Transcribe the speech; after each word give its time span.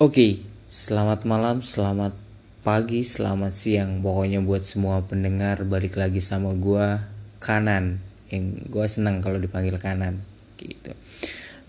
Oke, 0.00 0.40
selamat 0.72 1.28
malam, 1.28 1.60
selamat 1.60 2.16
pagi, 2.64 3.04
selamat 3.04 3.52
siang. 3.52 4.00
Pokoknya 4.00 4.40
buat 4.40 4.64
semua 4.64 5.04
pendengar 5.04 5.68
balik 5.68 6.00
lagi 6.00 6.24
sama 6.24 6.56
gua 6.56 7.04
Kanan. 7.44 8.00
Yang 8.32 8.72
gua 8.72 8.88
senang 8.88 9.20
kalau 9.20 9.36
dipanggil 9.36 9.76
Kanan, 9.76 10.24
gitu. 10.56 10.96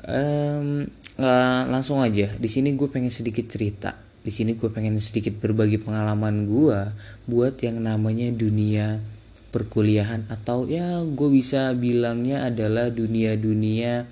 Em, 0.07 0.87
nggak 1.19 1.61
langsung 1.67 1.99
aja. 1.99 2.31
Di 2.39 2.47
sini 2.47 2.71
gue 2.79 2.87
pengen 2.87 3.11
sedikit 3.11 3.43
cerita. 3.51 3.91
Di 4.23 4.31
sini 4.31 4.55
gue 4.55 4.71
pengen 4.71 4.95
sedikit 5.03 5.35
berbagi 5.43 5.83
pengalaman 5.83 6.47
gua 6.47 6.95
buat 7.27 7.59
yang 7.59 7.83
namanya 7.83 8.31
dunia 8.31 9.03
perkuliahan 9.51 10.31
atau 10.31 10.63
ya 10.65 11.03
gue 11.03 11.29
bisa 11.29 11.75
bilangnya 11.75 12.47
adalah 12.47 12.87
dunia-dunia 12.89 14.07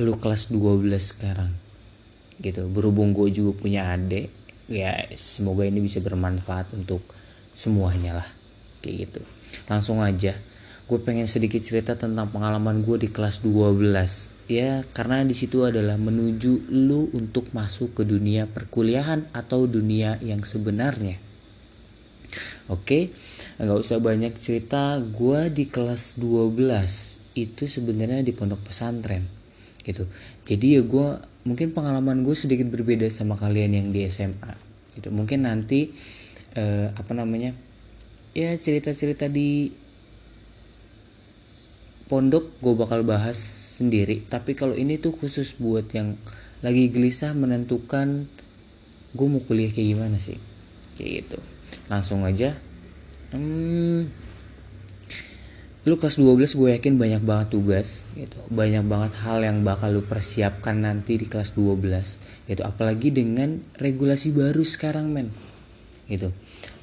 lu 0.00 0.16
kelas 0.16 0.48
12 0.48 0.88
sekarang 1.02 1.63
gitu. 2.40 2.66
Berhubung 2.70 3.14
gue 3.14 3.30
juga 3.30 3.52
punya 3.58 3.90
adik 3.90 4.30
ya 4.64 4.96
semoga 5.12 5.68
ini 5.68 5.84
bisa 5.84 6.00
bermanfaat 6.00 6.72
untuk 6.72 7.04
semuanya 7.52 8.18
lah 8.18 8.28
kayak 8.80 9.08
gitu. 9.08 9.20
Langsung 9.68 10.00
aja 10.00 10.34
gue 10.84 10.98
pengen 11.00 11.24
sedikit 11.24 11.64
cerita 11.64 11.96
tentang 11.96 12.28
pengalaman 12.28 12.84
gue 12.84 13.00
di 13.00 13.08
kelas 13.08 13.40
12 13.40 14.52
ya 14.52 14.84
karena 14.92 15.24
di 15.24 15.32
situ 15.32 15.64
adalah 15.64 15.96
menuju 15.96 16.68
lu 16.68 17.08
untuk 17.16 17.48
masuk 17.56 17.96
ke 17.96 18.02
dunia 18.04 18.44
perkuliahan 18.44 19.24
atau 19.32 19.64
dunia 19.64 20.20
yang 20.20 20.44
sebenarnya. 20.44 21.16
Oke 22.68 23.12
nggak 23.56 23.80
usah 23.80 23.96
banyak 24.00 24.36
cerita 24.36 25.00
gue 25.00 25.48
di 25.48 25.64
kelas 25.72 26.20
12 26.20 26.52
itu 27.34 27.64
sebenarnya 27.64 28.20
di 28.20 28.36
pondok 28.36 28.68
pesantren 28.68 29.24
gitu. 29.80 30.04
Jadi 30.44 30.66
ya 30.76 30.82
gue 30.84 31.08
mungkin 31.44 31.76
pengalaman 31.76 32.24
gue 32.24 32.32
sedikit 32.32 32.68
berbeda 32.72 33.08
sama 33.12 33.36
kalian 33.36 33.76
yang 33.76 33.88
di 33.92 34.04
SMA 34.08 34.52
gitu. 34.96 35.12
Mungkin 35.12 35.44
nanti 35.44 35.92
eh, 36.56 36.88
apa 36.92 37.12
namanya 37.12 37.52
ya 38.34 38.50
cerita-cerita 38.56 39.28
di 39.28 39.70
pondok 42.08 42.60
gue 42.60 42.74
bakal 42.76 43.04
bahas 43.04 43.36
sendiri. 43.80 44.24
Tapi 44.24 44.56
kalau 44.56 44.72
ini 44.76 44.96
tuh 45.00 45.12
khusus 45.12 45.56
buat 45.60 45.88
yang 45.92 46.16
lagi 46.64 46.88
gelisah 46.88 47.36
menentukan 47.36 48.28
gue 49.14 49.26
mau 49.28 49.40
kuliah 49.44 49.70
kayak 49.70 49.88
gimana 49.94 50.16
sih 50.16 50.40
kayak 50.96 51.28
gitu. 51.28 51.38
Langsung 51.92 52.24
aja 52.24 52.56
hmm, 53.36 54.08
lu 55.84 56.00
kelas 56.00 56.16
12 56.16 56.56
gue 56.56 56.68
yakin 56.80 56.96
banyak 56.96 57.20
banget 57.20 57.48
tugas 57.52 58.08
gitu. 58.16 58.40
Banyak 58.48 58.88
banget 58.88 59.12
hal 59.20 59.44
yang 59.44 59.60
bakal 59.68 59.92
lu 59.92 60.00
persiapkan 60.00 60.80
nanti 60.80 61.20
di 61.20 61.28
kelas 61.28 61.52
12 61.52 62.48
gitu. 62.48 62.62
Apalagi 62.64 63.12
dengan 63.12 63.60
regulasi 63.76 64.32
baru 64.32 64.64
sekarang 64.64 65.12
men. 65.12 65.28
Gitu. 66.08 66.32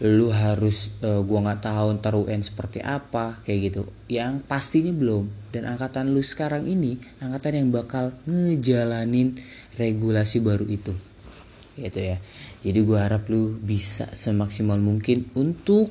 Lu 0.06 0.30
harus 0.30 0.94
uh, 1.02 1.26
gua 1.26 1.50
nggak 1.50 1.62
tahu 1.66 1.88
ntar 1.98 2.14
UN 2.14 2.46
seperti 2.46 2.86
apa 2.86 3.42
kayak 3.42 3.60
gitu. 3.74 3.82
Yang 4.06 4.46
pastinya 4.46 4.94
belum. 4.94 5.26
Dan 5.50 5.66
angkatan 5.66 6.14
lu 6.14 6.22
sekarang 6.22 6.70
ini 6.70 7.02
angkatan 7.26 7.58
yang 7.58 7.70
bakal 7.74 8.14
ngejalanin 8.30 9.42
regulasi 9.82 10.46
baru 10.46 10.70
itu. 10.70 10.94
Gitu 11.74 11.98
ya. 11.98 12.22
Jadi 12.62 12.80
gua 12.86 13.10
harap 13.10 13.26
lu 13.34 13.58
bisa 13.58 14.06
semaksimal 14.14 14.78
mungkin 14.78 15.26
untuk 15.34 15.90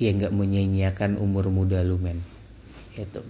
ya 0.00 0.16
nggak 0.16 0.32
menyanyiakan 0.32 1.20
umur 1.20 1.52
muda 1.52 1.84
lu 1.84 2.00
men. 2.00 2.24
Itu 2.96 3.20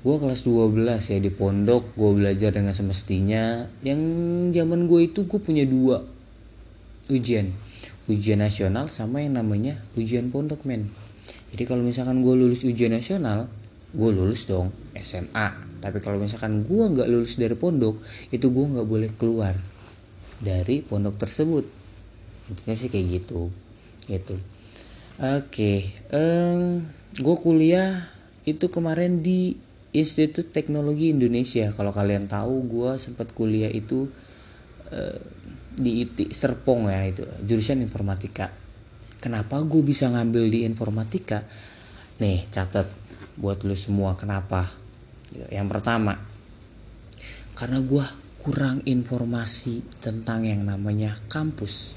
gue 0.00 0.16
kelas 0.16 0.48
12 0.48 1.12
ya 1.12 1.18
di 1.20 1.32
pondok 1.32 1.96
gue 1.96 2.10
belajar 2.12 2.52
dengan 2.52 2.76
semestinya. 2.76 3.64
Yang 3.80 4.00
zaman 4.52 4.84
gue 4.84 5.08
itu 5.08 5.24
gue 5.24 5.40
punya 5.40 5.64
dua. 5.64 6.04
Ujian. 7.08 7.50
Ujian 8.06 8.44
nasional 8.44 8.92
sama 8.92 9.24
yang 9.24 9.40
namanya 9.40 9.80
ujian 9.96 10.28
pondok 10.28 10.68
men. 10.68 10.92
Jadi 11.56 11.64
kalau 11.64 11.80
misalkan 11.80 12.20
gue 12.20 12.34
lulus 12.36 12.62
ujian 12.68 12.92
nasional 12.92 13.48
gue 13.90 14.10
lulus 14.14 14.46
dong 14.46 14.70
SMA 14.94 15.50
tapi 15.82 15.98
kalau 15.98 16.22
misalkan 16.22 16.62
gue 16.62 16.84
nggak 16.94 17.10
lulus 17.10 17.42
dari 17.42 17.58
pondok 17.58 17.98
itu 18.30 18.46
gue 18.46 18.66
nggak 18.78 18.86
boleh 18.86 19.10
keluar 19.16 19.56
dari 20.38 20.84
pondok 20.84 21.16
tersebut. 21.16 21.64
Intinya 22.52 22.76
sih 22.76 22.92
kayak 22.92 23.06
gitu. 23.08 23.48
Gitu 24.06 24.36
Oke, 25.20 25.84
um, 26.16 26.80
gue 27.12 27.36
kuliah 27.44 28.08
itu 28.48 28.72
kemarin 28.72 29.20
di 29.20 29.52
Institut 29.92 30.48
Teknologi 30.48 31.12
Indonesia. 31.12 31.68
Kalau 31.76 31.92
kalian 31.92 32.24
tahu, 32.24 32.64
gue 32.64 32.96
sempat 32.96 33.28
kuliah 33.36 33.68
itu 33.68 34.08
uh, 34.88 35.18
di 35.76 36.08
IT 36.08 36.32
Serpong 36.32 36.88
ya 36.88 37.04
itu 37.04 37.28
jurusan 37.44 37.84
informatika. 37.84 38.48
Kenapa 39.20 39.60
gue 39.60 39.84
bisa 39.84 40.08
ngambil 40.08 40.48
di 40.48 40.64
informatika? 40.64 41.44
Nih 42.16 42.48
catat 42.48 42.88
buat 43.36 43.60
lu 43.60 43.76
semua 43.76 44.16
kenapa? 44.16 44.72
Yang 45.52 45.68
pertama, 45.68 46.16
karena 47.60 47.76
gue 47.84 48.04
kurang 48.40 48.80
informasi 48.88 49.84
tentang 50.00 50.48
yang 50.48 50.64
namanya 50.64 51.12
kampus. 51.28 51.92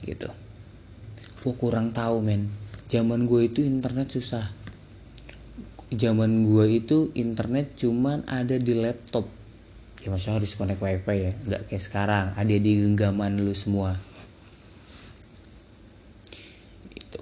Gitu 0.00 0.43
gue 1.44 1.52
kurang 1.60 1.92
tahu 1.92 2.24
men. 2.24 2.48
Zaman 2.88 3.28
gue 3.28 3.52
itu 3.52 3.60
internet 3.60 4.08
susah. 4.08 4.48
Zaman 5.92 6.40
gue 6.40 6.80
itu 6.80 7.12
internet 7.12 7.76
cuman 7.76 8.24
ada 8.24 8.56
di 8.56 8.72
laptop. 8.72 9.28
Ya 10.00 10.08
masa 10.08 10.32
harus 10.32 10.56
connect 10.56 10.80
wifi 10.80 11.16
ya 11.20 11.32
nggak 11.44 11.68
kayak 11.68 11.84
sekarang. 11.84 12.26
Ada 12.32 12.56
di 12.56 12.80
genggaman 12.80 13.44
lu 13.44 13.52
semua. 13.52 13.92
Itu 16.96 17.20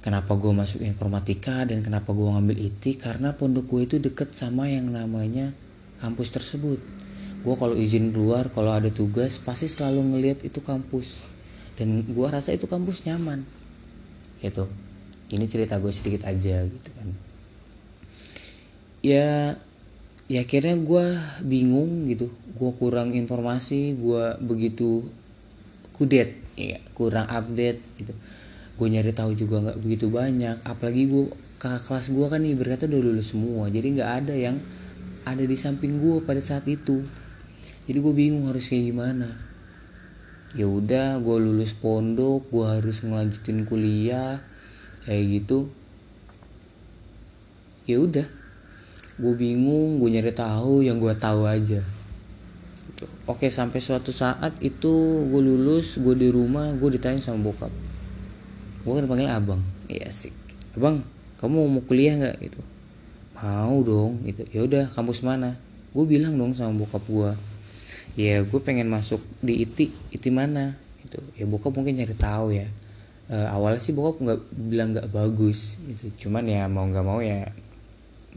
kenapa 0.00 0.32
gue 0.40 0.56
masuk 0.56 0.80
informatika 0.80 1.68
dan 1.68 1.84
kenapa 1.84 2.16
gue 2.16 2.24
ngambil 2.24 2.56
IT 2.56 3.04
karena 3.04 3.36
pondok 3.36 3.68
gue 3.68 3.80
itu 3.84 3.96
deket 4.00 4.32
sama 4.32 4.72
yang 4.72 4.88
namanya 4.88 5.52
kampus 6.00 6.32
tersebut. 6.32 6.80
Gue 7.44 7.52
kalau 7.52 7.76
izin 7.76 8.16
keluar 8.16 8.48
kalau 8.48 8.72
ada 8.72 8.88
tugas 8.88 9.36
pasti 9.36 9.68
selalu 9.68 10.16
ngelihat 10.16 10.40
itu 10.40 10.64
kampus 10.64 11.35
dan 11.76 12.02
gue 12.08 12.26
rasa 12.26 12.56
itu 12.56 12.64
kampus 12.64 13.04
nyaman. 13.04 13.44
Itu 14.40 14.66
ini 15.28 15.44
cerita 15.46 15.76
gue 15.76 15.92
sedikit 15.92 16.24
aja 16.24 16.64
gitu 16.64 16.90
kan. 16.96 17.08
Ya 19.04 19.60
ya 20.26 20.40
akhirnya 20.42 20.76
gue 20.80 21.04
bingung 21.44 22.08
gitu. 22.08 22.32
Gue 22.56 22.72
kurang 22.80 23.12
informasi 23.12 23.94
gue 24.00 24.24
begitu 24.40 25.04
kudet 25.92 26.40
ya 26.56 26.80
kurang 26.96 27.28
update 27.28 27.84
gitu. 28.00 28.12
Gue 28.76 28.88
nyari 28.92 29.12
tahu 29.12 29.36
juga 29.36 29.60
nggak 29.60 29.78
begitu 29.84 30.08
banyak. 30.08 30.56
Apalagi 30.64 31.12
gue 31.12 31.28
kakak 31.60 31.84
kelas 31.92 32.06
gue 32.12 32.26
kan 32.28 32.40
nih 32.40 32.56
berkata 32.56 32.88
udah 32.88 33.00
lulus 33.04 33.36
semua. 33.36 33.68
Jadi 33.68 34.00
nggak 34.00 34.10
ada 34.24 34.34
yang 34.34 34.56
ada 35.28 35.44
di 35.44 35.56
samping 35.60 36.00
gue 36.00 36.24
pada 36.24 36.40
saat 36.40 36.64
itu. 36.64 37.04
Jadi 37.84 37.98
gue 38.00 38.14
bingung 38.16 38.48
harus 38.48 38.64
kayak 38.66 38.90
gimana 38.90 39.55
ya 40.56 40.64
udah 40.64 41.20
gue 41.20 41.36
lulus 41.36 41.76
pondok 41.76 42.48
gue 42.48 42.64
harus 42.64 43.04
ngelanjutin 43.04 43.68
kuliah 43.68 44.40
kayak 45.04 45.24
gitu. 45.44 45.68
Ya 47.84 48.00
udah 48.00 48.24
gue 49.16 49.34
bingung 49.36 50.00
gue 50.00 50.08
nyari 50.16 50.32
tahu 50.32 50.80
yang 50.80 50.96
gue 50.96 51.12
tahu 51.12 51.44
aja. 51.44 51.84
Oke 53.28 53.52
sampai 53.52 53.84
suatu 53.84 54.16
saat 54.16 54.56
itu 54.64 54.92
gue 55.28 55.42
lulus 55.44 56.00
gue 56.00 56.16
di 56.16 56.32
rumah 56.32 56.72
gue 56.72 56.88
ditanya 56.96 57.20
sama 57.20 57.52
bokap. 57.52 57.70
Gue 58.80 58.92
kan 58.96 59.04
panggil 59.04 59.28
abang. 59.28 59.60
Iya 59.92 60.08
sih 60.08 60.32
abang 60.72 61.04
kamu 61.36 61.68
mau 61.68 61.84
kuliah 61.84 62.16
nggak? 62.16 62.36
Gitu. 62.40 62.60
Mau 63.36 63.76
dong 63.84 64.24
gitu. 64.24 64.40
Ya 64.56 64.64
udah 64.64 64.84
kampus 64.88 65.20
mana? 65.20 65.60
Gue 65.92 66.08
bilang 66.08 66.32
dong 66.40 66.56
sama 66.56 66.72
bokap 66.80 67.04
gue 67.04 67.55
ya 68.16 68.40
gue 68.40 68.60
pengen 68.64 68.88
masuk 68.88 69.20
di 69.44 69.60
IT 69.60 69.92
IT 70.16 70.24
mana? 70.32 70.72
Gitu. 71.04 71.20
Ya 71.36 71.44
bokap 71.44 71.76
mungkin 71.76 72.00
nyari 72.00 72.16
tahu 72.16 72.56
ya. 72.56 72.66
E, 73.28 73.36
awalnya 73.52 73.78
sih 73.78 73.92
bokap 73.92 74.24
nggak 74.24 74.40
bilang 74.56 74.96
nggak 74.96 75.12
bagus 75.12 75.76
gitu. 75.84 76.26
Cuman 76.26 76.48
ya 76.48 76.64
mau 76.66 76.88
nggak 76.88 77.06
mau 77.06 77.20
ya 77.20 77.52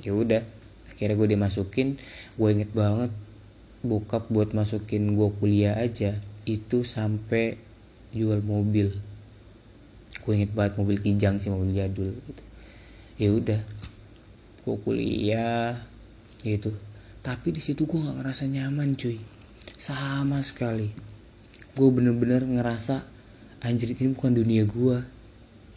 ya 0.03 0.11
udah. 0.11 0.43
Akhirnya 0.91 1.15
gue 1.15 1.27
dimasukin. 1.31 1.95
Gue 2.35 2.49
inget 2.51 2.75
banget 2.75 3.09
bokap 3.79 4.27
buat 4.27 4.51
masukin 4.51 5.15
gue 5.15 5.29
kuliah 5.39 5.79
aja 5.79 6.19
itu 6.43 6.83
sampai 6.83 7.55
jual 8.11 8.43
mobil. 8.43 8.91
Gue 10.27 10.33
inget 10.35 10.51
banget 10.51 10.75
mobil 10.75 10.99
kijang 10.99 11.39
sih 11.39 11.47
mobil 11.47 11.71
jadul 11.71 12.11
gitu. 12.11 12.43
Ya 13.15 13.31
udah 13.31 13.61
gue 14.67 14.75
kuliah 14.83 15.79
gitu. 16.43 16.75
Tapi 17.23 17.55
di 17.55 17.63
situ 17.63 17.87
gue 17.87 17.99
nggak 17.99 18.19
ngerasa 18.19 18.43
nyaman 18.51 18.99
cuy 18.99 19.38
sama 19.79 20.43
sekali. 20.43 20.91
Gue 21.71 21.87
bener-bener 21.87 22.43
ngerasa 22.43 22.99
anjir 23.63 23.95
ini 23.95 24.11
bukan 24.11 24.35
dunia 24.35 24.67
gue 24.67 24.99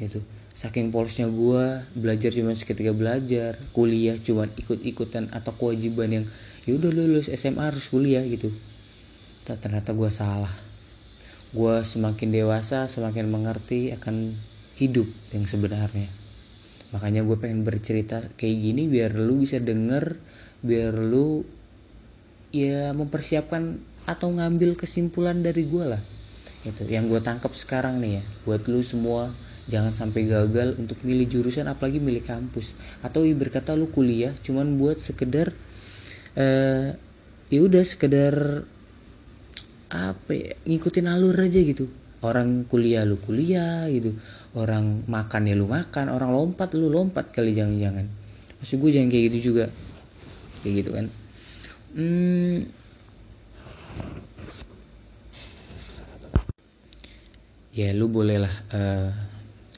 gitu. 0.03 0.19
Saking 0.51 0.91
polosnya 0.91 1.31
gue 1.31 1.87
belajar 1.95 2.35
cuma 2.35 2.51
seketika 2.53 2.91
belajar 2.91 3.57
kuliah 3.71 4.19
cuma 4.19 4.51
ikut-ikutan 4.59 5.31
atau 5.31 5.55
kewajiban 5.55 6.11
yang 6.11 6.27
ya 6.67 6.75
udah 6.75 6.91
lulus 6.91 7.31
SMA 7.31 7.63
harus 7.63 7.87
kuliah 7.95 8.27
gitu. 8.27 8.51
Ternyata 9.47 9.95
gue 9.95 10.11
salah. 10.11 10.53
Gue 11.55 11.87
semakin 11.87 12.35
dewasa 12.35 12.91
semakin 12.91 13.31
mengerti 13.31 13.95
akan 13.95 14.35
hidup 14.83 15.07
yang 15.31 15.47
sebenarnya. 15.47 16.11
Makanya 16.91 17.23
gue 17.23 17.39
pengen 17.39 17.63
bercerita 17.63 18.19
kayak 18.35 18.57
gini 18.59 18.91
biar 18.91 19.15
lu 19.15 19.39
bisa 19.39 19.63
denger 19.63 20.19
biar 20.67 20.91
lu 20.99 21.47
ya 22.53 22.93
mempersiapkan 22.93 23.92
atau 24.09 24.29
ngambil 24.31 24.75
kesimpulan 24.75 25.41
dari 25.41 25.67
gue 25.67 25.85
lah. 25.85 26.03
Itu 26.63 26.87
yang 26.87 27.11
gue 27.11 27.19
tangkap 27.19 27.55
sekarang 27.55 27.99
nih 27.99 28.19
ya 28.19 28.23
buat 28.47 28.67
lu 28.71 28.83
semua 28.83 29.31
jangan 29.71 29.95
sampai 29.95 30.27
gagal 30.27 30.75
untuk 30.79 30.99
milih 31.07 31.27
jurusan 31.31 31.67
apalagi 31.71 32.03
milih 32.03 32.23
kampus. 32.23 32.75
Atau 33.03 33.27
berkata 33.35 33.75
lu 33.75 33.91
kuliah 33.91 34.35
cuman 34.43 34.79
buat 34.79 34.99
sekedar 34.99 35.55
uh, 36.39 36.89
ya 37.53 37.61
udah 37.63 37.85
sekedar 37.85 38.67
apa 39.93 40.31
ya, 40.33 40.55
ngikutin 40.67 41.07
alur 41.11 41.37
aja 41.37 41.61
gitu. 41.63 41.91
Orang 42.23 42.71
kuliah 42.71 43.03
lu 43.03 43.19
kuliah 43.19 43.91
gitu 43.91 44.15
orang 44.53 45.09
makan 45.09 45.49
ya 45.49 45.55
lu 45.57 45.65
makan 45.65 46.13
orang 46.13 46.29
lompat 46.29 46.77
lu 46.77 46.93
lompat 46.93 47.33
kali 47.33 47.57
jangan-jangan. 47.57 48.05
Maksud 48.61 48.77
gue 48.79 48.91
jangan 48.93 49.09
kayak 49.09 49.25
gitu 49.33 49.39
juga. 49.53 49.67
Kayak 50.61 50.75
gitu 50.85 50.91
kan. 50.93 51.07
Hmm, 51.93 52.57
ya 57.73 57.91
lu 57.97 58.13
boleh 58.13 58.37
lah 58.45 58.55
uh, 58.77 59.09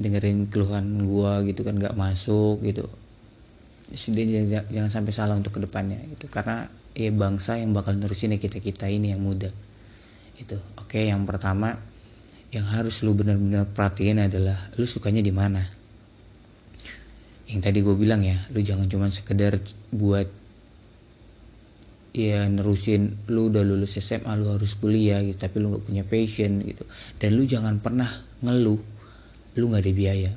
dengerin 0.03 0.51
keluhan 0.51 1.07
gua 1.07 1.47
gitu 1.47 1.63
kan 1.63 1.79
nggak 1.79 1.95
masuk 1.95 2.59
gitu. 2.67 2.87
Jangan, 3.95 4.67
jangan 4.73 4.91
sampai 4.91 5.13
salah 5.15 5.39
untuk 5.39 5.55
ke 5.55 5.61
depannya 5.63 6.01
itu 6.11 6.27
karena 6.27 6.67
ya 6.95 7.11
bangsa 7.15 7.59
yang 7.59 7.71
bakal 7.71 7.95
nerusin 7.95 8.35
ya 8.35 8.39
kita 8.43 8.59
kita 8.59 8.91
ini 8.91 9.15
yang 9.15 9.23
muda. 9.23 9.51
Itu 10.35 10.59
oke 10.79 10.99
yang 10.99 11.23
pertama 11.23 11.79
yang 12.51 12.67
harus 12.71 13.03
lu 13.03 13.15
benar-benar 13.15 13.67
perhatiin 13.71 14.27
adalah 14.27 14.59
lu 14.79 14.87
sukanya 14.87 15.23
di 15.23 15.31
mana. 15.35 15.63
Yang 17.47 17.61
tadi 17.71 17.79
gue 17.83 17.95
bilang 17.95 18.23
ya 18.23 18.39
lu 18.51 18.63
jangan 18.63 18.91
cuma 18.91 19.07
sekedar 19.11 19.59
buat 19.95 20.27
ya 22.15 22.47
nerusin 22.47 23.19
lu 23.27 23.51
udah 23.51 23.67
lulus 23.67 23.99
SMA 23.99 24.39
lu 24.39 24.55
harus 24.55 24.79
kuliah 24.79 25.19
gitu 25.27 25.35
tapi 25.35 25.59
lu 25.59 25.75
nggak 25.75 25.85
punya 25.91 26.03
passion 26.07 26.63
gitu. 26.63 26.87
Dan 27.19 27.35
lu 27.35 27.43
jangan 27.43 27.83
pernah 27.83 28.07
ngeluh 28.41 28.79
lu 29.59 29.65
nggak 29.67 29.83
ada 29.83 29.93
biaya. 29.93 30.33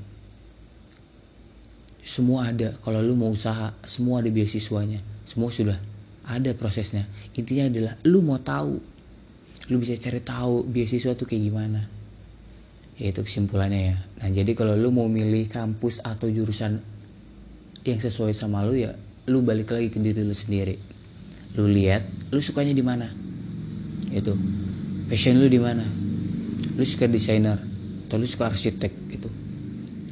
Semua 2.02 2.50
ada 2.50 2.74
kalau 2.82 3.06
lu 3.06 3.14
mau 3.14 3.30
usaha 3.30 3.78
semua 3.86 4.26
ada 4.26 4.34
beasiswanya 4.34 5.00
semua 5.22 5.54
sudah 5.54 5.78
ada 6.26 6.52
prosesnya. 6.58 7.06
Intinya 7.38 7.70
adalah 7.70 7.94
lu 8.10 8.26
mau 8.26 8.42
tahu 8.42 8.82
lu 9.70 9.76
bisa 9.78 9.94
cari 10.02 10.24
tahu 10.26 10.66
beasiswa 10.66 11.14
tuh 11.14 11.30
kayak 11.30 11.44
gimana. 11.46 11.86
Ya 12.98 13.14
itu 13.14 13.22
kesimpulannya 13.22 13.94
ya. 13.94 13.98
Nah 14.26 14.30
jadi 14.34 14.58
kalau 14.58 14.74
lu 14.74 14.90
mau 14.90 15.06
milih 15.06 15.46
kampus 15.46 16.02
atau 16.02 16.26
jurusan 16.26 16.82
yang 17.86 18.00
sesuai 18.02 18.34
sama 18.34 18.66
lu 18.66 18.82
ya 18.82 18.98
lu 19.30 19.46
balik 19.46 19.70
lagi 19.70 19.94
ke 19.94 20.02
diri 20.02 20.26
lu 20.26 20.34
sendiri 20.34 20.97
lu 21.58 21.66
lihat 21.66 22.06
lu 22.30 22.40
sukanya 22.40 22.72
di 22.72 22.86
mana? 22.86 23.10
Itu 24.14 24.38
passion 25.10 25.42
lu 25.42 25.50
di 25.50 25.58
mana? 25.58 25.84
Lu 26.78 26.84
suka 26.86 27.10
desainer 27.10 27.58
atau 28.08 28.16
lu 28.22 28.30
suka 28.30 28.54
arsitek? 28.54 28.94
Gitu. 29.10 29.30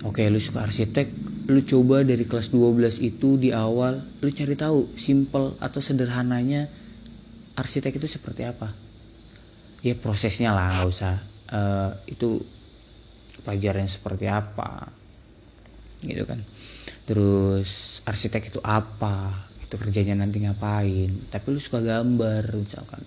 Oke 0.03 0.25
lu 0.27 0.41
suka 0.41 0.65
arsitek 0.65 1.07
lu 1.45 1.61
coba 1.61 2.01
dari 2.01 2.25
kelas 2.25 2.49
12 2.49 3.05
itu 3.05 3.37
di 3.37 3.53
awal 3.53 4.01
lu 4.01 4.29
cari 4.33 4.57
tahu 4.57 4.97
simple 4.97 5.53
atau 5.61 5.77
sederhananya 5.77 6.65
arsitek 7.53 8.01
itu 8.01 8.09
seperti 8.09 8.41
apa. 8.49 8.73
Ya 9.85 9.93
prosesnya 9.93 10.49
lah 10.49 10.81
nggak 10.81 10.89
usah 10.89 11.21
uh, 11.53 11.93
itu 12.09 12.41
pelajaran 13.45 13.85
seperti 13.85 14.25
apa. 14.25 14.89
Gitu 16.01 16.25
kan. 16.25 16.41
Terus 17.05 18.01
arsitek 18.09 18.49
itu 18.49 18.59
apa 18.65 19.45
itu 19.65 19.75
kerjanya 19.81 20.13
nanti 20.13 20.45
ngapain. 20.45 21.09
Tapi 21.33 21.45
lu 21.49 21.57
suka 21.57 21.81
gambar 21.81 22.53
misalkan. 22.53 23.01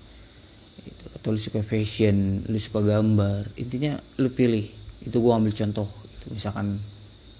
Itu 0.83 1.05
atau 1.15 1.31
lu 1.31 1.41
suka 1.41 1.63
fashion 1.63 2.43
lu 2.51 2.59
suka 2.59 2.83
gambar. 2.83 3.55
Intinya 3.57 3.95
lu 4.19 4.29
pilih. 4.35 4.67
Itu 5.07 5.23
gua 5.23 5.39
ambil 5.39 5.55
contoh. 5.55 5.87
Itu 6.19 6.35
misalkan 6.35 6.83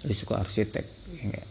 lu 0.07 0.15
suka 0.15 0.39
arsitek 0.39 0.85
ya 1.19 1.43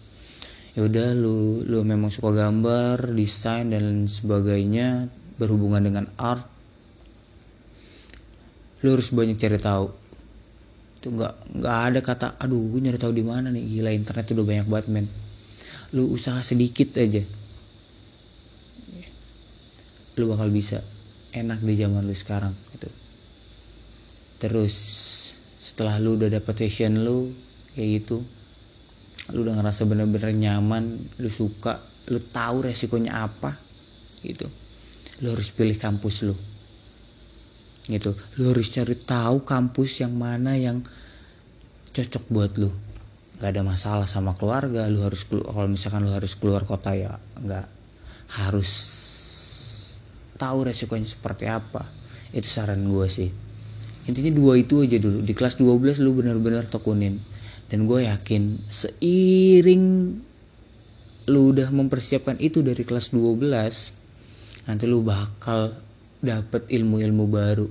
ya 0.78 0.86
udah 0.86 1.10
lu 1.10 1.66
lu 1.66 1.82
memang 1.82 2.06
suka 2.06 2.30
gambar 2.30 3.10
desain 3.10 3.74
dan 3.74 4.06
sebagainya 4.06 5.10
berhubungan 5.34 5.82
dengan 5.82 6.06
art. 6.14 6.46
Lu 8.86 8.94
harus 8.94 9.10
banyak 9.10 9.34
cari 9.42 9.58
tahu. 9.58 9.90
Itu 11.02 11.18
nggak 11.18 11.34
nggak 11.58 11.76
ada 11.82 11.98
kata 11.98 12.26
aduh 12.38 12.62
gue 12.70 12.78
nyari 12.78 12.94
tahu 12.94 13.10
di 13.10 13.26
mana 13.26 13.50
nih. 13.50 13.66
Gila 13.66 13.90
internet 13.90 14.30
udah 14.30 14.46
banyak 14.46 14.66
banget 14.70 14.86
men. 14.86 15.06
Lu 15.98 16.14
usaha 16.14 16.38
sedikit 16.46 16.94
aja 16.94 17.26
lu 20.18 20.34
bakal 20.34 20.50
bisa 20.50 20.82
enak 21.32 21.62
di 21.62 21.74
zaman 21.78 22.04
lu 22.04 22.14
sekarang 22.14 22.52
gitu. 22.74 22.90
Terus 24.38 24.74
setelah 25.58 25.98
lu 26.02 26.18
udah 26.18 26.30
dapet 26.30 26.66
passion 26.66 27.06
lu 27.06 27.30
kayak 27.74 28.02
gitu 28.02 28.18
lu 29.34 29.44
udah 29.44 29.60
ngerasa 29.60 29.84
bener-bener 29.84 30.32
nyaman 30.32 30.96
lu 31.20 31.28
suka 31.28 31.78
lu 32.08 32.18
tahu 32.18 32.64
resikonya 32.64 33.28
apa 33.28 33.54
gitu. 34.24 34.48
Lu 35.20 35.34
harus 35.34 35.52
pilih 35.52 35.76
kampus 35.76 36.24
lu 36.24 36.34
gitu. 37.88 38.16
Lu 38.40 38.52
harus 38.52 38.68
cari 38.72 38.96
tahu 38.96 39.44
kampus 39.44 40.04
yang 40.04 40.16
mana 40.16 40.56
yang 40.56 40.80
cocok 41.92 42.24
buat 42.32 42.52
lu. 42.56 42.72
Nggak 43.38 43.50
ada 43.54 43.62
masalah 43.62 44.08
sama 44.08 44.34
keluarga 44.34 44.88
lu 44.88 45.04
harus 45.04 45.28
kalau 45.28 45.68
misalkan 45.68 46.08
lu 46.08 46.10
harus 46.10 46.34
keluar 46.34 46.64
kota 46.64 46.96
ya 46.96 47.20
nggak 47.38 47.66
harus 48.28 48.70
tahu 50.38 50.70
resikonya 50.70 51.04
seperti 51.10 51.50
apa. 51.50 51.84
Itu 52.30 52.46
saran 52.46 52.86
gue 52.86 53.06
sih. 53.10 53.28
Intinya 54.08 54.32
dua 54.32 54.56
itu 54.56 54.80
aja 54.80 54.96
dulu. 54.96 55.20
Di 55.20 55.36
kelas 55.36 55.60
12 55.60 56.00
lu 56.00 56.16
benar-benar 56.16 56.64
tekunin. 56.70 57.20
Dan 57.68 57.84
gue 57.84 58.08
yakin 58.08 58.56
seiring 58.72 59.84
lu 61.28 61.52
udah 61.52 61.68
mempersiapkan 61.68 62.40
itu 62.40 62.64
dari 62.64 62.88
kelas 62.88 63.12
12 63.12 63.44
nanti 64.64 64.84
lu 64.88 65.04
bakal 65.04 65.76
dapet 66.24 66.64
ilmu-ilmu 66.72 67.24
baru. 67.28 67.68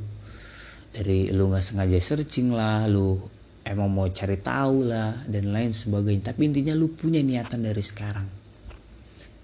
Dari 0.94 1.34
lu 1.34 1.50
nggak 1.50 1.65
sengaja 1.65 1.98
searching 1.98 2.53
lah 2.53 2.86
lu 2.86 3.18
emang 3.65 3.89
mau 3.89 4.06
cari 4.13 4.38
tahu 4.38 4.86
lah 4.86 5.25
dan 5.25 5.50
lain 5.50 5.74
sebagainya. 5.74 6.30
Tapi 6.34 6.53
intinya 6.53 6.77
lu 6.77 6.94
punya 6.94 7.25
niatan 7.25 7.65
dari 7.65 7.82
sekarang. 7.82 8.30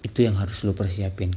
Itu 0.05 0.21
yang 0.21 0.37
harus 0.37 0.61
lu 0.61 0.77
persiapin 0.77 1.33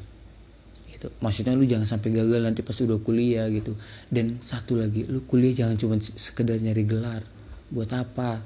gitu. 1.07 1.15
Maksudnya 1.23 1.55
lu 1.55 1.65
jangan 1.65 1.87
sampai 1.87 2.11
gagal 2.11 2.43
nanti 2.43 2.61
pas 2.67 2.75
udah 2.75 2.99
kuliah 2.99 3.47
gitu. 3.55 3.79
Dan 4.11 4.43
satu 4.43 4.75
lagi 4.75 5.07
lu 5.07 5.23
kuliah 5.23 5.55
jangan 5.55 5.79
cuma 5.79 5.95
sekedar 6.03 6.59
nyari 6.59 6.83
gelar. 6.83 7.23
Buat 7.71 7.91
apa? 7.95 8.43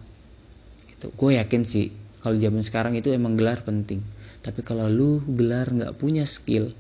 Gitu. 0.93 1.09
Gue 1.17 1.41
yakin 1.41 1.65
sih 1.65 1.89
kalau 2.21 2.37
zaman 2.37 2.61
sekarang 2.61 2.93
itu 2.97 3.09
emang 3.09 3.35
gelar 3.37 3.65
penting. 3.65 4.05
Tapi 4.45 4.61
kalau 4.61 4.89
lu 4.93 5.25
gelar 5.25 5.73
nggak 5.73 5.97
punya 5.97 6.29
skill 6.29 6.73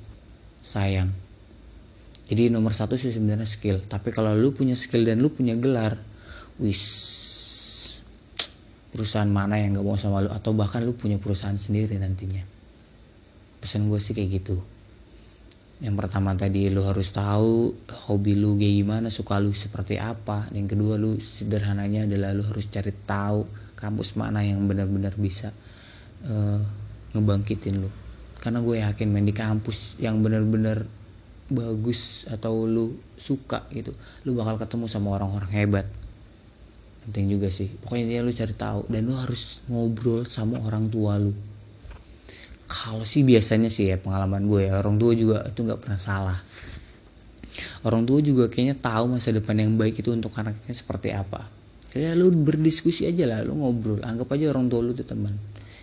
sayang. 0.60 1.08
Jadi 2.30 2.52
nomor 2.52 2.76
satu 2.76 2.94
sih 2.94 3.10
sebenarnya 3.10 3.48
skill. 3.48 3.80
Tapi 3.80 4.12
kalau 4.12 4.36
lu 4.36 4.52
punya 4.52 4.76
skill 4.76 5.08
dan 5.08 5.18
lu 5.18 5.32
punya 5.32 5.56
gelar 5.56 5.96
wis 6.60 6.84
perusahaan 8.92 9.28
mana 9.30 9.56
yang 9.56 9.80
nggak 9.80 9.86
mau 9.86 9.96
sama 9.96 10.20
lu? 10.20 10.30
Atau 10.30 10.52
bahkan 10.52 10.84
lu 10.84 10.92
punya 10.92 11.16
perusahaan 11.16 11.56
sendiri 11.56 11.96
nantinya? 11.96 12.44
Pesan 13.60 13.92
gue 13.92 14.00
sih 14.00 14.16
kayak 14.16 14.40
gitu 14.40 14.56
yang 15.80 15.96
pertama 15.96 16.36
tadi 16.36 16.68
lu 16.68 16.84
harus 16.84 17.08
tahu 17.08 17.72
hobi 18.04 18.36
lu 18.36 18.60
kayak 18.60 18.84
gimana 18.84 19.08
suka 19.08 19.40
lu 19.40 19.56
seperti 19.56 19.96
apa. 19.96 20.44
Yang 20.52 20.76
kedua 20.76 21.00
lu 21.00 21.16
sederhananya 21.16 22.04
adalah 22.04 22.36
lu 22.36 22.44
harus 22.44 22.68
cari 22.68 22.92
tahu 22.92 23.48
kampus 23.80 24.12
mana 24.12 24.44
yang 24.44 24.60
benar-benar 24.68 25.16
bisa 25.16 25.48
uh, 26.28 26.60
ngebangkitin 27.16 27.80
lu. 27.80 27.88
Karena 28.36 28.60
gue 28.60 28.76
yakin 28.76 29.08
main 29.08 29.24
di 29.24 29.32
kampus 29.32 29.96
yang 30.04 30.20
benar-benar 30.20 30.84
bagus 31.48 32.28
atau 32.30 32.62
lu 32.62 32.94
suka 33.18 33.66
gitu 33.74 33.90
lu 34.22 34.38
bakal 34.38 34.60
ketemu 34.60 34.84
sama 34.84 35.16
orang-orang 35.16 35.50
hebat. 35.56 35.86
Penting 37.08 37.40
juga 37.40 37.48
sih. 37.48 37.72
Pokoknya 37.72 38.04
dia 38.04 38.20
lu 38.20 38.36
cari 38.36 38.52
tahu 38.52 38.84
dan 38.92 39.08
lu 39.08 39.16
harus 39.16 39.64
ngobrol 39.72 40.28
sama 40.28 40.60
orang 40.60 40.92
tua 40.92 41.16
lu 41.16 41.32
kalau 42.80 43.04
sih 43.04 43.20
biasanya 43.20 43.68
sih 43.68 43.92
ya 43.92 44.00
pengalaman 44.00 44.48
gue 44.48 44.72
ya 44.72 44.80
orang 44.80 44.96
tua 44.96 45.12
juga 45.12 45.44
itu 45.44 45.60
nggak 45.60 45.80
pernah 45.84 46.00
salah. 46.00 46.38
Orang 47.84 48.08
tua 48.08 48.24
juga 48.24 48.48
kayaknya 48.48 48.72
tahu 48.80 49.04
masa 49.12 49.36
depan 49.36 49.52
yang 49.60 49.76
baik 49.76 50.00
itu 50.00 50.08
untuk 50.16 50.32
anaknya 50.40 50.72
seperti 50.72 51.12
apa. 51.12 51.44
Ya 51.92 52.16
lu 52.16 52.32
berdiskusi 52.32 53.04
aja 53.04 53.28
lah 53.28 53.44
lu 53.44 53.60
ngobrol 53.60 54.00
anggap 54.00 54.32
aja 54.32 54.48
orang 54.48 54.72
tua 54.72 54.80
lu 54.80 54.96
itu 54.96 55.04
teman. 55.04 55.36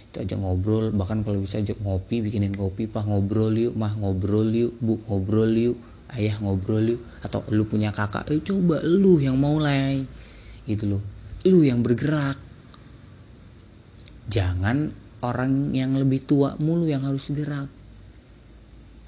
Itu 0.09 0.25
aja 0.25 0.33
ngobrol 0.41 0.89
bahkan 0.89 1.21
kalau 1.21 1.37
bisa 1.37 1.61
ajak 1.61 1.77
ngopi 1.85 2.25
bikinin 2.25 2.57
kopi 2.57 2.89
pak 2.89 3.05
ngobrol 3.05 3.53
yuk 3.53 3.77
mah 3.77 3.93
ngobrol 3.93 4.49
yuk 4.49 4.73
bu 4.81 4.97
ngobrol 5.05 5.53
yuk 5.53 5.77
ayah 6.17 6.33
ngobrol 6.41 6.97
yuk 6.97 7.01
atau 7.21 7.45
lu 7.53 7.69
punya 7.69 7.93
kakak 7.93 8.25
eh 8.33 8.41
coba 8.41 8.81
lu 8.81 9.21
yang 9.21 9.37
mulai 9.37 10.01
gitu 10.65 10.97
loh. 10.97 11.03
Lu 11.45 11.61
yang 11.61 11.85
bergerak. 11.85 12.41
Jangan 14.33 15.06
orang 15.25 15.73
yang 15.73 15.97
lebih 15.97 16.25
tua 16.25 16.53
mulu 16.61 16.85
yang 16.85 17.01
harus 17.01 17.33
gerak 17.33 17.69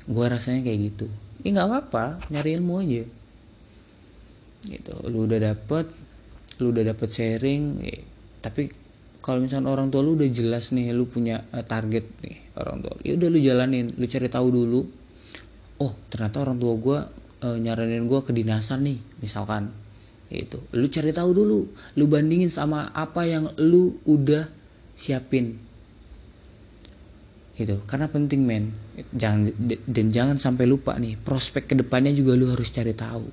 gue 0.10 0.25
rasanya 0.25 0.66
kayak 0.66 0.80
gitu. 0.89 1.08
Ya 1.46 1.50
nggak 1.54 1.68
apa-apa 1.70 2.06
nyari 2.34 2.58
ilmu 2.58 2.74
aja. 2.82 3.04
Gitu. 4.66 4.94
Lu 5.06 5.30
udah 5.30 5.39
dapet 5.54 5.86
lu 6.60 6.75
udah 6.75 6.92
dapet 6.92 7.08
sharing 7.08 7.80
ya. 7.80 8.04
tapi 8.44 8.68
kalau 9.24 9.39
misalnya 9.39 9.72
orang 9.72 9.88
tua 9.88 10.04
lu 10.04 10.20
udah 10.20 10.28
jelas 10.28 10.75
nih 10.75 10.92
lu 10.92 11.08
punya 11.08 11.39
uh, 11.56 11.63
target 11.63 12.04
nih 12.20 12.51
orang 12.60 12.84
tua 12.84 13.00
ya 13.00 13.16
udah 13.16 13.30
lu 13.32 13.39
jalanin 13.39 13.96
lu 13.96 14.06
cari 14.10 14.28
tahu 14.28 14.48
dulu. 14.50 14.82
Oh 15.80 15.94
ternyata 16.12 16.44
orang 16.44 16.58
tua 16.60 16.74
gue 16.75 17.00
uh, 17.48 17.58
nyaranin 17.62 18.04
gue 18.10 18.20
kedinasan 18.25 18.84
nih 18.84 19.00
misalkan. 19.22 19.72
Itu 20.30 20.62
lu 20.74 20.89
cari 20.89 21.13
tahu 21.13 21.30
dulu. 21.32 21.60
Lu 21.96 22.06
bandingin 22.10 22.51
sama 22.51 22.92
apa 22.92 23.24
yang 23.30 23.54
lu 23.62 24.01
udah 24.04 24.50
siapin 24.98 25.68
itu 27.60 27.75
karena 27.84 28.08
penting 28.08 28.42
men. 28.48 28.72
Jangan 29.12 29.51
dan 29.84 30.06
jangan 30.16 30.38
sampai 30.39 30.63
lupa 30.63 30.96
nih 30.96 31.20
prospek 31.20 31.68
ke 31.68 31.75
depannya 31.75 32.16
juga 32.16 32.39
lu 32.39 32.48
harus 32.48 32.72
cari 32.72 32.96
tahu. 32.96 33.28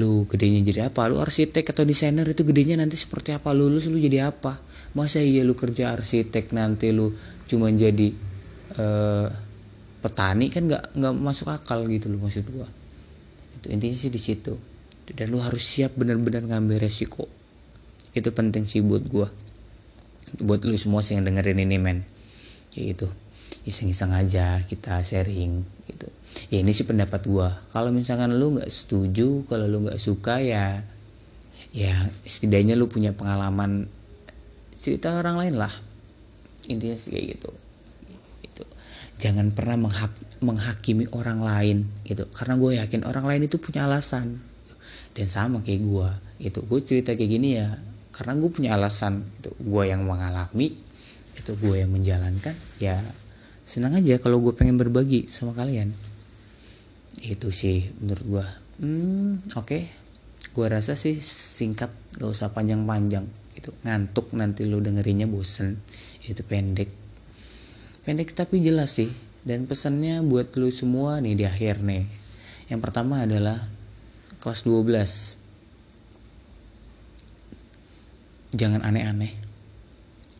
Lu 0.00 0.24
gedenya 0.24 0.64
jadi 0.64 0.88
apa? 0.88 1.04
Lu 1.12 1.20
arsitek 1.20 1.68
atau 1.68 1.84
desainer 1.84 2.24
itu 2.24 2.48
gedenya 2.48 2.80
nanti 2.80 2.96
seperti 2.96 3.36
apa? 3.36 3.52
Lulus 3.52 3.92
lu 3.92 4.00
jadi 4.00 4.32
apa? 4.32 4.56
Masa 4.96 5.20
iya 5.20 5.44
lu 5.44 5.52
kerja 5.52 5.92
arsitek 5.92 6.56
nanti 6.56 6.96
lu 6.96 7.12
cuma 7.44 7.68
jadi 7.68 8.08
uh, 8.80 9.28
petani? 10.00 10.48
Kan 10.48 10.72
nggak 10.72 10.96
nggak 10.96 11.14
masuk 11.20 11.52
akal 11.52 11.84
gitu 11.92 12.08
loh 12.08 12.24
maksud 12.24 12.48
gua. 12.48 12.64
Itu 13.60 13.68
intinya 13.68 14.00
sih 14.00 14.08
di 14.08 14.20
situ. 14.20 14.56
Dan 15.12 15.28
lu 15.28 15.44
harus 15.44 15.60
siap 15.60 15.92
benar-benar 15.92 16.48
ngambil 16.48 16.80
resiko. 16.80 17.28
Itu 18.16 18.32
penting 18.32 18.64
sih 18.64 18.80
buat 18.80 19.04
gua. 19.04 19.28
Buat 20.40 20.64
lu 20.64 20.74
semua 20.80 21.04
sih 21.04 21.20
yang 21.20 21.28
dengerin 21.28 21.60
ini 21.60 21.76
men. 21.76 22.08
Kayak 22.72 22.86
gitu 22.96 23.08
iseng-iseng 23.66 24.14
aja 24.14 24.62
kita 24.66 25.02
sharing 25.02 25.62
gitu. 25.90 26.08
Ya 26.52 26.62
ini 26.62 26.70
sih 26.70 26.86
pendapat 26.86 27.26
gua. 27.26 27.62
Kalau 27.72 27.90
misalkan 27.90 28.34
lu 28.36 28.58
nggak 28.58 28.70
setuju 28.70 29.46
kalau 29.50 29.66
lu 29.66 29.86
nggak 29.86 29.98
suka 29.98 30.38
ya 30.42 30.82
ya 31.74 31.92
setidaknya 32.24 32.78
lu 32.78 32.88
punya 32.88 33.12
pengalaman 33.12 33.90
cerita 34.76 35.16
orang 35.16 35.36
lain 35.40 35.54
lah. 35.58 35.72
Intinya 36.70 36.96
sih 36.98 37.14
kayak 37.14 37.26
gitu. 37.38 37.50
Itu 38.44 38.64
jangan 39.18 39.50
pernah 39.54 39.88
menghak 39.88 40.12
menghakimi 40.42 41.10
orang 41.16 41.40
lain 41.42 41.78
gitu. 42.04 42.28
Karena 42.30 42.54
gue 42.60 42.70
yakin 42.78 43.02
orang 43.08 43.24
lain 43.24 43.42
itu 43.48 43.56
punya 43.58 43.88
alasan. 43.88 44.38
Dan 45.16 45.26
sama 45.32 45.64
kayak 45.64 45.80
gue 45.80 46.10
itu 46.36 46.60
gue 46.60 46.80
cerita 46.84 47.16
kayak 47.16 47.30
gini 47.32 47.56
ya 47.56 47.80
karena 48.12 48.36
gue 48.36 48.50
punya 48.52 48.76
alasan 48.76 49.24
itu 49.40 49.52
gue 49.56 49.84
yang 49.88 50.04
mengalami 50.04 50.76
itu 51.36 51.52
gue 51.56 51.84
yang 51.84 51.92
menjalankan 51.92 52.52
ya 52.80 52.96
senang 53.66 53.98
aja 53.98 54.22
kalau 54.22 54.38
gue 54.38 54.54
pengen 54.54 54.78
berbagi 54.78 55.26
sama 55.26 55.50
kalian. 55.52 55.90
Itu 57.18 57.50
sih 57.50 57.90
menurut 57.98 58.24
gue 58.24 58.46
hmm, 58.86 59.50
oke. 59.58 59.66
Okay. 59.66 59.82
gue 60.56 60.66
rasa 60.72 60.96
sih 60.96 61.20
singkat 61.20 61.92
gak 62.16 62.32
usah 62.32 62.48
panjang-panjang 62.48 63.28
itu 63.52 63.68
ngantuk 63.84 64.32
nanti 64.32 64.64
lu 64.64 64.78
dengerinnya 64.80 65.26
bosen. 65.26 65.82
Itu 66.22 66.46
pendek. 66.46 66.88
Pendek 68.06 68.32
tapi 68.32 68.62
jelas 68.62 68.94
sih. 68.96 69.10
Dan 69.46 69.66
pesannya 69.66 70.22
buat 70.26 70.54
lu 70.58 70.70
semua 70.70 71.20
nih 71.20 71.34
di 71.34 71.44
akhir 71.44 71.82
nih. 71.82 72.06
Yang 72.70 72.80
pertama 72.82 73.26
adalah 73.26 73.58
kelas 74.40 74.62
12 74.64 75.36
jangan 78.54 78.80
aneh-aneh. 78.86 79.34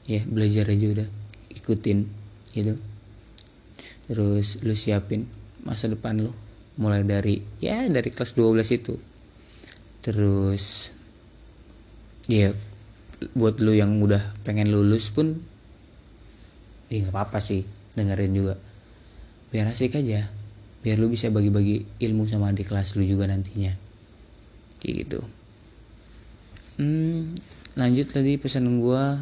Ya 0.06 0.22
belajar 0.22 0.70
aja 0.70 0.86
udah. 1.02 1.08
Ikutin 1.52 2.06
gitu 2.54 2.78
terus 4.06 4.62
lu 4.62 4.74
siapin 4.74 5.26
masa 5.66 5.90
depan 5.90 6.18
lu. 6.22 6.32
Mulai 6.76 7.02
dari 7.02 7.40
ya 7.58 7.88
dari 7.88 8.12
kelas 8.12 8.36
12 8.36 8.78
itu. 8.78 8.94
Terus 10.04 10.92
ya 12.30 12.52
buat 13.32 13.58
lu 13.64 13.72
yang 13.72 13.96
udah 14.02 14.36
pengen 14.44 14.68
lulus 14.68 15.08
pun 15.08 15.40
ya 16.92 17.00
nggak 17.02 17.14
apa-apa 17.14 17.38
sih 17.42 17.64
dengerin 17.96 18.32
juga. 18.36 18.54
Biar 19.50 19.72
asik 19.72 19.98
aja. 19.98 20.28
Biar 20.84 21.02
lu 21.02 21.10
bisa 21.10 21.32
bagi-bagi 21.32 21.82
ilmu 21.98 22.28
sama 22.30 22.52
adik 22.52 22.70
kelas 22.70 22.94
lu 22.94 23.02
juga 23.08 23.26
nantinya. 23.26 23.74
Kayak 24.78 24.94
gitu. 25.02 25.20
Hmm, 26.76 27.32
lanjut 27.72 28.12
tadi 28.12 28.36
pesan 28.36 28.68
gua 28.84 29.16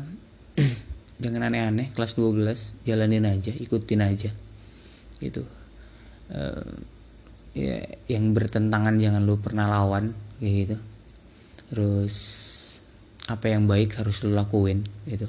jangan 1.22 1.46
aneh-aneh 1.46 1.94
kelas 1.94 2.18
12 2.18 2.82
jalanin 2.82 3.22
aja 3.22 3.54
ikutin 3.54 4.02
aja 4.02 4.34
gitu. 5.31 5.43
Uh, 6.28 6.75
ya 7.54 7.81
yang 8.11 8.35
bertentangan 8.35 8.99
jangan 8.99 9.23
lu 9.23 9.40
pernah 9.40 9.71
lawan 9.71 10.12
kayak 10.40 10.54
gitu. 10.69 10.76
Terus 11.73 12.14
apa 13.25 13.49
yang 13.49 13.64
baik 13.64 13.97
harus 13.97 14.21
lu 14.26 14.37
lakuin 14.37 14.85
gitu. 15.09 15.28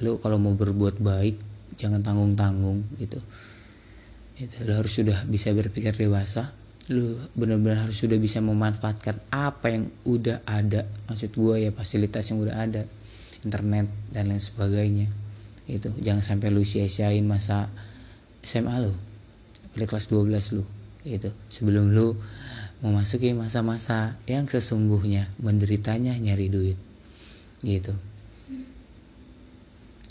Lu 0.00 0.16
kalau 0.20 0.40
mau 0.40 0.56
berbuat 0.56 1.00
baik 1.00 1.36
jangan 1.76 2.00
tanggung 2.00 2.32
tanggung 2.32 2.80
gitu 2.96 3.20
itu 4.36 4.68
lu 4.68 4.72
harus 4.76 4.92
sudah 4.92 5.24
bisa 5.24 5.48
berpikir 5.56 5.96
dewasa. 5.96 6.52
Lu 6.92 7.16
benar-benar 7.34 7.88
harus 7.88 7.98
sudah 7.98 8.20
bisa 8.20 8.38
memanfaatkan 8.44 9.16
apa 9.32 9.72
yang 9.72 9.88
udah 10.04 10.44
ada. 10.44 10.84
Maksud 11.08 11.32
gue 11.32 11.66
ya 11.66 11.70
fasilitas 11.72 12.28
yang 12.30 12.44
udah 12.44 12.56
ada. 12.60 12.84
Internet 13.42 13.88
dan 14.12 14.28
lain 14.28 14.42
sebagainya. 14.42 15.08
Itu 15.66 15.90
jangan 15.98 16.22
sampai 16.22 16.52
lu 16.52 16.62
sia-siain 16.62 17.24
masa 17.24 17.72
SMA 18.44 18.76
lu 18.84 18.94
pada 19.76 19.84
kelas 19.84 20.08
12 20.08 20.56
lu 20.56 20.64
itu 21.04 21.28
sebelum 21.52 21.92
lu 21.92 22.16
memasuki 22.80 23.36
masa-masa 23.36 24.16
yang 24.24 24.48
sesungguhnya 24.48 25.28
menderitanya 25.36 26.16
nyari 26.16 26.48
duit 26.48 26.78
gitu. 27.60 27.92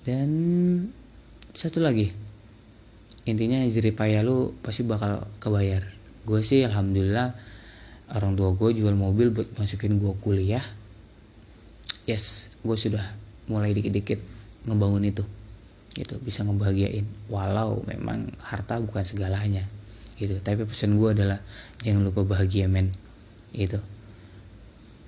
Dan 0.05 0.29
satu 1.50 1.81
lagi 1.81 2.13
intinya 3.25 3.57
jeripaya 3.65 4.22
lu 4.22 4.53
pasti 4.62 4.86
bakal 4.86 5.25
kebayar. 5.41 5.81
Gue 6.29 6.45
sih 6.45 6.62
alhamdulillah 6.62 7.34
orang 8.13 8.38
tua 8.38 8.53
gue 8.53 8.69
jual 8.77 8.93
mobil 8.93 9.34
buat 9.34 9.50
masukin 9.57 9.98
gue 9.98 10.13
kuliah. 10.22 10.62
Yes 12.05 12.53
gue 12.62 12.77
sudah 12.77 13.01
mulai 13.50 13.74
dikit-dikit 13.74 14.22
ngebangun 14.69 15.10
itu 15.10 15.25
gitu 15.95 16.19
bisa 16.19 16.43
ngebahagiain. 16.43 17.07
Walau 17.31 17.81
memang 17.87 18.29
harta 18.43 18.77
bukan 18.83 19.07
segalanya 19.07 19.63
gitu. 20.19 20.37
Tapi 20.43 20.67
pesan 20.67 20.99
gue 20.99 21.15
adalah 21.15 21.39
jangan 21.81 22.03
lupa 22.03 22.27
bahagia 22.27 22.67
men 22.67 22.91
gitu. 23.55 23.79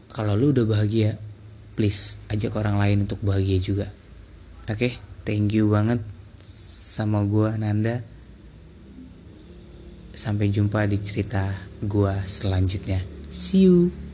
Kalau 0.08 0.34
lu 0.40 0.56
udah 0.56 0.64
bahagia 0.64 1.20
please 1.78 2.18
ajak 2.32 2.56
orang 2.56 2.80
lain 2.80 3.06
untuk 3.06 3.20
bahagia 3.22 3.60
juga. 3.60 3.88
Oke? 4.66 4.74
Okay? 4.74 4.94
thank 5.28 5.52
you 5.52 5.68
banget 5.68 6.00
sama 6.98 7.28
gue 7.28 7.52
Nanda. 7.60 8.00
Sampai 10.18 10.50
jumpa 10.50 10.90
di 10.90 10.98
cerita 10.98 11.52
gue 11.84 12.14
selanjutnya. 12.26 13.04
See 13.30 13.70
you 13.70 14.07